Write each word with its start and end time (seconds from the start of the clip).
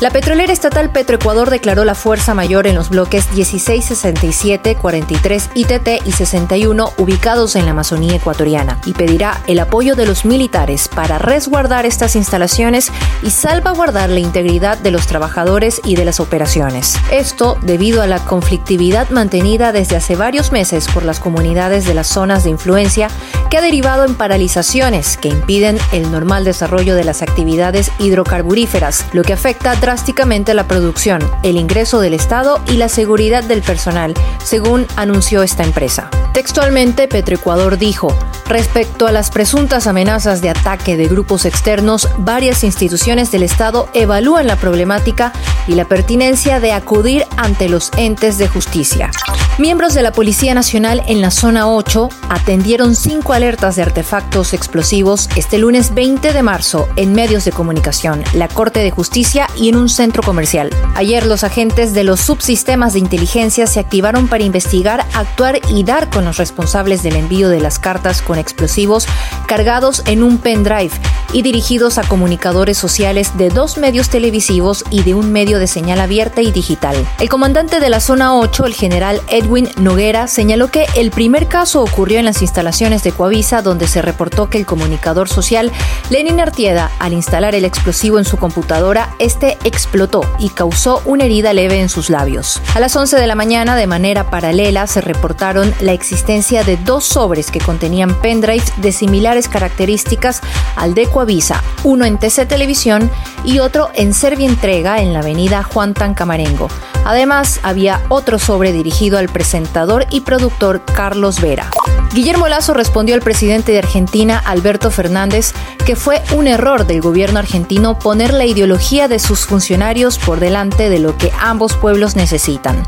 La 0.00 0.08
petrolera 0.08 0.50
estatal 0.50 0.90
Petroecuador 0.90 1.50
declaró 1.50 1.84
la 1.84 1.94
fuerza 1.94 2.32
mayor 2.32 2.66
en 2.66 2.74
los 2.74 2.88
bloques 2.88 3.30
16, 3.34 3.84
67, 3.84 4.76
43, 4.76 5.50
ITT 5.54 5.88
y 6.06 6.12
61 6.12 6.94
ubicados 6.96 7.54
en 7.54 7.66
la 7.66 7.72
Amazonía 7.72 8.16
ecuatoriana 8.16 8.80
y 8.86 8.94
pedirá 8.94 9.42
el 9.46 9.58
apoyo 9.58 9.96
de 9.96 10.06
los 10.06 10.24
militares 10.24 10.88
para 10.88 11.18
resguardar 11.18 11.84
estas 11.84 12.16
instalaciones 12.16 12.90
y 13.22 13.28
salvaguardar 13.28 14.08
la 14.08 14.20
integridad 14.20 14.78
de 14.78 14.90
los 14.90 15.06
trabajadores 15.06 15.82
y 15.84 15.96
de 15.96 16.06
las 16.06 16.18
operaciones. 16.18 16.96
Esto 17.10 17.58
debido 17.60 18.00
a 18.00 18.06
la 18.06 18.20
conflictividad 18.20 19.10
mantenida 19.10 19.70
desde 19.70 19.96
hace 19.96 20.16
varios 20.16 20.50
meses 20.50 20.88
por 20.88 21.04
las 21.04 21.20
comunidades 21.20 21.84
de 21.84 21.92
las 21.92 22.06
zonas 22.06 22.44
de 22.44 22.50
influencia 22.50 23.08
que 23.50 23.58
ha 23.58 23.60
derivado 23.60 24.04
en 24.04 24.14
paralizaciones 24.14 25.16
que 25.16 25.28
impiden 25.28 25.76
el 25.92 26.10
normal 26.12 26.44
desarrollo 26.44 26.94
de 26.94 27.02
las 27.02 27.20
actividades 27.20 27.90
hidrocarburíferas, 27.98 29.06
lo 29.12 29.22
que 29.22 29.32
afecta 29.32 29.74
drásticamente 29.74 30.54
la 30.54 30.68
producción, 30.68 31.20
el 31.42 31.56
ingreso 31.56 32.00
del 32.00 32.14
Estado 32.14 32.60
y 32.68 32.76
la 32.76 32.88
seguridad 32.88 33.42
del 33.42 33.62
personal, 33.62 34.14
según 34.44 34.86
anunció 34.96 35.42
esta 35.42 35.64
empresa. 35.64 36.08
Textualmente, 36.32 37.08
Petroecuador 37.08 37.76
dijo, 37.76 38.16
respecto 38.46 39.08
a 39.08 39.12
las 39.12 39.30
presuntas 39.30 39.88
amenazas 39.88 40.40
de 40.40 40.50
ataque 40.50 40.96
de 40.96 41.08
grupos 41.08 41.44
externos, 41.44 42.08
varias 42.18 42.62
instituciones 42.62 43.32
del 43.32 43.42
Estado 43.42 43.88
evalúan 43.94 44.46
la 44.46 44.56
problemática 44.56 45.32
y 45.66 45.74
la 45.74 45.86
pertinencia 45.86 46.60
de 46.60 46.72
acudir 46.72 47.26
ante 47.36 47.68
los 47.68 47.90
entes 47.96 48.38
de 48.38 48.46
justicia. 48.46 49.10
Miembros 49.58 49.92
de 49.94 50.02
la 50.02 50.12
Policía 50.12 50.54
Nacional 50.54 51.02
en 51.06 51.20
la 51.20 51.30
zona 51.30 51.68
8 51.68 52.08
atendieron 52.30 52.94
cinco 52.94 53.34
alertas 53.34 53.76
de 53.76 53.82
artefactos 53.82 54.54
explosivos 54.54 55.28
este 55.36 55.58
lunes 55.58 55.94
20 55.94 56.32
de 56.32 56.42
marzo 56.42 56.88
en 56.96 57.12
medios 57.12 57.44
de 57.44 57.52
comunicación, 57.52 58.24
la 58.32 58.48
Corte 58.48 58.80
de 58.80 58.90
Justicia 58.90 59.48
y 59.56 59.68
en 59.68 59.76
un 59.76 59.88
centro 59.88 60.22
comercial. 60.22 60.70
Ayer 60.94 61.26
los 61.26 61.44
agentes 61.44 61.92
de 61.92 62.04
los 62.04 62.20
subsistemas 62.20 62.94
de 62.94 63.00
inteligencia 63.00 63.66
se 63.66 63.80
activaron 63.80 64.28
para 64.28 64.44
investigar, 64.44 65.04
actuar 65.12 65.60
y 65.68 65.84
dar 65.84 66.08
con 66.08 66.24
los 66.24 66.38
responsables 66.38 67.02
del 67.02 67.16
envío 67.16 67.50
de 67.50 67.60
las 67.60 67.78
cartas 67.78 68.22
con 68.22 68.38
explosivos 68.38 69.06
cargados 69.46 70.02
en 70.06 70.22
un 70.22 70.38
pendrive 70.38 70.92
y 71.32 71.42
dirigidos 71.42 71.98
a 71.98 72.02
comunicadores 72.02 72.78
sociales 72.78 73.36
de 73.36 73.48
dos 73.48 73.78
medios 73.78 74.08
televisivos 74.08 74.84
y 74.90 75.02
de 75.02 75.14
un 75.14 75.32
medio 75.32 75.58
de 75.58 75.66
señal 75.66 76.00
abierta 76.00 76.42
y 76.42 76.50
digital. 76.50 76.96
El 77.18 77.28
comandante 77.28 77.80
de 77.80 77.88
la 77.88 78.00
zona 78.00 78.36
8, 78.36 78.66
el 78.66 78.74
general 78.74 79.20
Edwin 79.28 79.68
Noguera, 79.76 80.26
señaló 80.26 80.68
que 80.68 80.86
el 80.96 81.10
primer 81.10 81.46
caso 81.46 81.82
ocurrió 81.82 82.18
en 82.18 82.24
las 82.24 82.42
instalaciones 82.42 83.02
de 83.02 83.12
Coavisa, 83.12 83.62
donde 83.62 83.86
se 83.86 84.02
reportó 84.02 84.50
que 84.50 84.58
el 84.58 84.66
comunicador 84.66 85.28
social 85.28 85.70
Lenin 86.10 86.40
Artieda, 86.40 86.90
al 86.98 87.12
instalar 87.12 87.54
el 87.54 87.64
explosivo 87.64 88.18
en 88.18 88.24
su 88.24 88.36
computadora, 88.36 89.14
este 89.18 89.58
explotó 89.64 90.22
y 90.38 90.48
causó 90.50 91.02
una 91.04 91.24
herida 91.24 91.52
leve 91.52 91.80
en 91.80 91.88
sus 91.88 92.10
labios. 92.10 92.60
A 92.74 92.80
las 92.80 92.96
11 92.96 93.16
de 93.16 93.26
la 93.26 93.34
mañana, 93.34 93.76
de 93.76 93.86
manera 93.86 94.30
paralela, 94.30 94.86
se 94.86 95.00
reportaron 95.00 95.72
la 95.80 95.92
existencia 95.92 96.64
de 96.64 96.76
dos 96.76 97.04
sobres 97.04 97.50
que 97.50 97.60
contenían 97.60 98.14
pendrives 98.20 98.72
de 98.78 98.92
similares 98.92 99.48
características 99.48 100.40
al 100.76 100.94
de 100.94 101.06
Coavisa, 101.06 101.62
uno 101.84 102.04
en 102.04 102.18
TC 102.18 102.46
Televisión 102.46 103.10
y 103.44 103.58
otro 103.58 103.90
en 103.94 104.14
Servientrega 104.14 105.00
en 105.00 105.12
la 105.12 105.20
avenida 105.20 105.62
Juan 105.62 105.94
Tancamarengo. 105.94 106.68
Además, 107.04 107.60
había 107.62 108.02
otro 108.08 108.38
sobre 108.38 108.72
dirigido 108.72 109.18
al 109.18 109.28
presentador 109.28 110.06
y 110.10 110.20
productor 110.20 110.82
Carlos 110.84 111.40
Vera. 111.40 111.70
Guillermo 112.12 112.48
Lazo 112.48 112.74
respondió 112.74 113.14
al 113.14 113.20
presidente 113.20 113.70
de 113.70 113.78
Argentina, 113.78 114.42
Alberto 114.44 114.90
Fernández, 114.90 115.52
que 115.86 115.94
fue 115.94 116.20
un 116.34 116.48
error 116.48 116.84
del 116.86 117.00
gobierno 117.00 117.38
argentino 117.38 117.98
poner 117.98 118.34
la 118.34 118.46
ideología 118.46 119.06
de 119.06 119.20
sus 119.20 119.46
funcionarios 119.46 120.18
por 120.18 120.40
delante 120.40 120.90
de 120.90 120.98
lo 120.98 121.16
que 121.16 121.32
ambos 121.40 121.74
pueblos 121.74 122.16
necesitan. 122.16 122.82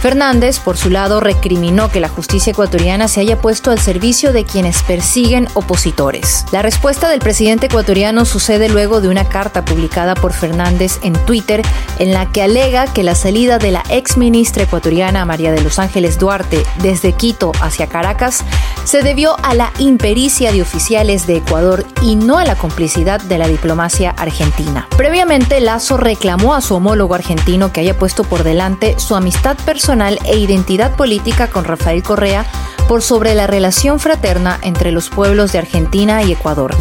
Fernández, 0.00 0.60
por 0.60 0.76
su 0.76 0.90
lado, 0.90 1.20
recriminó 1.20 1.90
que 1.90 2.00
la 2.00 2.08
justicia 2.08 2.50
ecuatoriana 2.52 3.08
se 3.08 3.20
haya 3.20 3.40
puesto 3.40 3.70
al 3.70 3.78
servicio 3.78 4.32
de 4.32 4.44
quienes 4.44 4.82
persiguen 4.82 5.48
opositores. 5.54 6.44
La 6.52 6.62
respuesta 6.62 7.08
del 7.08 7.20
presidente 7.20 7.66
ecuatoriano 7.66 8.24
sucede 8.24 8.68
luego 8.68 9.00
de 9.00 9.08
una 9.08 9.28
carta 9.28 9.64
publicada 9.64 10.14
por 10.14 10.32
Fernández 10.32 10.98
en 11.02 11.14
Twitter 11.24 11.62
en 11.98 12.12
la 12.12 12.30
que 12.30 12.42
alega 12.42 12.86
que 12.92 13.02
la 13.02 13.14
salida 13.14 13.58
de 13.58 13.72
la 13.72 13.82
ex 13.88 14.16
ministra 14.16 14.64
ecuatoriana 14.64 15.24
María 15.24 15.52
de 15.52 15.62
los 15.62 15.78
Ángeles 15.78 16.18
Duarte 16.18 16.64
desde 16.82 17.12
Quito 17.12 17.52
hacia 17.60 17.88
Caracas 17.88 18.44
se 18.86 19.02
debió 19.02 19.36
a 19.42 19.54
la 19.54 19.72
impericia 19.80 20.52
de 20.52 20.62
oficiales 20.62 21.26
de 21.26 21.38
Ecuador 21.38 21.84
y 22.02 22.14
no 22.14 22.38
a 22.38 22.44
la 22.44 22.54
complicidad 22.54 23.20
de 23.20 23.36
la 23.36 23.48
diplomacia 23.48 24.10
argentina. 24.10 24.86
Previamente, 24.96 25.60
Lazo 25.60 25.96
reclamó 25.96 26.54
a 26.54 26.60
su 26.60 26.76
homólogo 26.76 27.16
argentino 27.16 27.72
que 27.72 27.80
haya 27.80 27.98
puesto 27.98 28.22
por 28.22 28.44
delante 28.44 28.96
su 29.00 29.16
amistad 29.16 29.56
personal 29.66 30.20
e 30.24 30.38
identidad 30.38 30.94
política 30.94 31.48
con 31.48 31.64
Rafael 31.64 32.04
Correa 32.04 32.46
por 32.86 33.02
sobre 33.02 33.34
la 33.34 33.48
relación 33.48 33.98
fraterna 33.98 34.60
entre 34.62 34.92
los 34.92 35.10
pueblos 35.10 35.50
de 35.50 35.58
Argentina 35.58 36.22
y 36.22 36.30
Ecuador. 36.30 36.72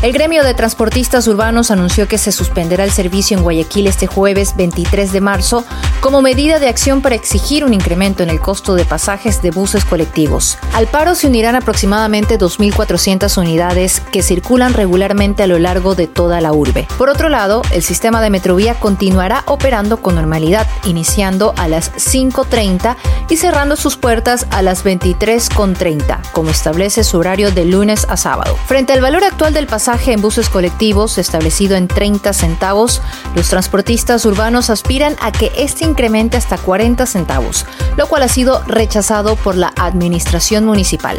El 0.00 0.12
gremio 0.12 0.44
de 0.44 0.54
transportistas 0.54 1.26
urbanos 1.26 1.72
anunció 1.72 2.06
que 2.06 2.18
se 2.18 2.30
suspenderá 2.30 2.84
el 2.84 2.92
servicio 2.92 3.36
en 3.36 3.42
Guayaquil 3.42 3.88
este 3.88 4.06
jueves 4.06 4.54
23 4.56 5.10
de 5.10 5.20
marzo 5.20 5.64
como 6.00 6.22
medida 6.22 6.58
de 6.58 6.68
acción 6.68 7.02
para 7.02 7.14
exigir 7.14 7.64
un 7.64 7.74
incremento 7.74 8.22
en 8.22 8.30
el 8.30 8.40
costo 8.40 8.74
de 8.74 8.84
pasajes 8.84 9.42
de 9.42 9.50
buses 9.50 9.84
colectivos. 9.84 10.58
Al 10.72 10.86
paro 10.86 11.14
se 11.14 11.26
unirán 11.26 11.56
aproximadamente 11.56 12.38
2.400 12.38 13.38
unidades 13.38 14.00
que 14.12 14.22
circulan 14.22 14.74
regularmente 14.74 15.42
a 15.42 15.46
lo 15.46 15.58
largo 15.58 15.94
de 15.94 16.06
toda 16.06 16.40
la 16.40 16.52
urbe. 16.52 16.86
Por 16.98 17.08
otro 17.08 17.28
lado, 17.28 17.62
el 17.72 17.82
sistema 17.82 18.20
de 18.20 18.30
Metrovía 18.30 18.74
continuará 18.74 19.42
operando 19.46 19.98
con 19.98 20.14
normalidad, 20.14 20.66
iniciando 20.84 21.54
a 21.56 21.68
las 21.68 21.92
5.30 21.94 22.96
y 23.28 23.36
cerrando 23.36 23.76
sus 23.76 23.96
puertas 23.96 24.46
a 24.50 24.62
las 24.62 24.84
23.30, 24.84 26.20
como 26.32 26.50
establece 26.50 27.04
su 27.04 27.18
horario 27.18 27.50
de 27.50 27.64
lunes 27.64 28.06
a 28.08 28.16
sábado. 28.16 28.56
Frente 28.66 28.92
al 28.92 29.00
valor 29.00 29.24
actual 29.24 29.52
del 29.52 29.66
pasaje, 29.66 30.12
en 30.12 30.20
buses 30.20 30.48
colectivos 30.48 31.18
establecido 31.18 31.76
en 31.76 31.88
30 31.88 32.32
centavos, 32.32 33.02
los 33.34 33.48
transportistas 33.48 34.24
urbanos 34.24 34.70
aspiran 34.70 35.16
a 35.20 35.32
que 35.32 35.52
este 35.56 35.84
incremente 35.84 36.36
hasta 36.36 36.58
40 36.58 37.06
centavos, 37.06 37.66
lo 37.96 38.06
cual 38.06 38.22
ha 38.22 38.28
sido 38.28 38.62
rechazado 38.66 39.36
por 39.36 39.56
la 39.56 39.72
administración 39.76 40.64
municipal. 40.64 41.18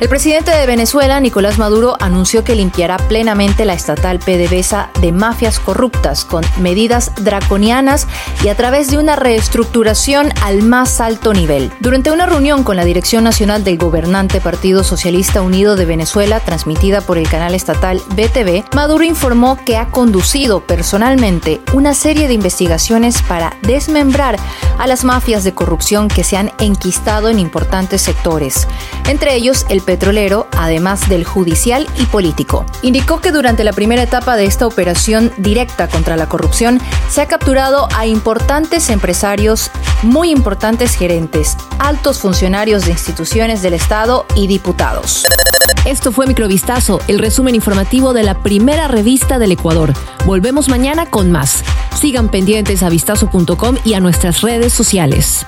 El 0.00 0.08
presidente 0.08 0.52
de 0.52 0.64
Venezuela, 0.64 1.18
Nicolás 1.18 1.58
Maduro, 1.58 1.96
anunció 1.98 2.44
que 2.44 2.54
limpiará 2.54 2.98
plenamente 2.98 3.64
la 3.64 3.74
estatal 3.74 4.20
PDVSA 4.20 4.90
de 5.00 5.10
mafias 5.10 5.58
corruptas 5.58 6.24
con 6.24 6.44
medidas 6.60 7.10
draconianas 7.16 8.06
y 8.44 8.48
a 8.48 8.54
través 8.54 8.92
de 8.92 8.98
una 8.98 9.16
reestructuración 9.16 10.32
al 10.40 10.62
más 10.62 11.00
alto 11.00 11.34
nivel. 11.34 11.72
Durante 11.80 12.12
una 12.12 12.26
reunión 12.26 12.62
con 12.62 12.76
la 12.76 12.84
dirección 12.84 13.24
nacional 13.24 13.64
del 13.64 13.76
gobernante 13.76 14.40
Partido 14.40 14.84
Socialista 14.84 15.42
Unido 15.42 15.74
de 15.74 15.84
Venezuela, 15.84 16.38
transmitida 16.38 17.00
por 17.00 17.18
el 17.18 17.28
canal 17.28 17.56
estatal 17.56 18.00
BTV, 18.10 18.72
Maduro 18.76 19.02
informó 19.02 19.58
que 19.64 19.76
ha 19.76 19.88
conducido 19.88 20.60
personalmente 20.60 21.60
una 21.72 21.92
serie 21.92 22.28
de 22.28 22.34
investigaciones 22.34 23.20
para 23.22 23.56
desmembrar 23.62 24.36
a 24.78 24.86
las 24.86 25.02
mafias 25.02 25.42
de 25.42 25.54
corrupción 25.54 26.06
que 26.06 26.22
se 26.22 26.36
han 26.36 26.52
enquistado 26.60 27.30
en 27.30 27.40
importantes 27.40 28.00
sectores, 28.02 28.68
entre 29.08 29.34
ellos 29.34 29.66
el 29.68 29.87
petrolero, 29.88 30.46
además 30.54 31.08
del 31.08 31.24
judicial 31.24 31.88
y 31.96 32.04
político. 32.04 32.66
Indicó 32.82 33.22
que 33.22 33.32
durante 33.32 33.64
la 33.64 33.72
primera 33.72 34.02
etapa 34.02 34.36
de 34.36 34.44
esta 34.44 34.66
operación 34.66 35.32
directa 35.38 35.88
contra 35.88 36.14
la 36.14 36.28
corrupción 36.28 36.78
se 37.08 37.22
ha 37.22 37.26
capturado 37.26 37.88
a 37.96 38.04
importantes 38.04 38.90
empresarios, 38.90 39.70
muy 40.02 40.30
importantes 40.30 40.94
gerentes, 40.94 41.56
altos 41.78 42.18
funcionarios 42.18 42.84
de 42.84 42.90
instituciones 42.90 43.62
del 43.62 43.72
Estado 43.72 44.26
y 44.34 44.46
diputados. 44.46 45.24
Esto 45.86 46.12
fue 46.12 46.26
Microvistazo, 46.26 47.00
el 47.08 47.18
resumen 47.18 47.54
informativo 47.54 48.12
de 48.12 48.24
la 48.24 48.42
primera 48.42 48.88
revista 48.88 49.38
del 49.38 49.52
Ecuador. 49.52 49.94
Volvemos 50.26 50.68
mañana 50.68 51.06
con 51.06 51.32
más. 51.32 51.64
Sigan 51.98 52.28
pendientes 52.28 52.82
a 52.82 52.90
vistazo.com 52.90 53.76
y 53.86 53.94
a 53.94 54.00
nuestras 54.00 54.42
redes 54.42 54.74
sociales. 54.74 55.46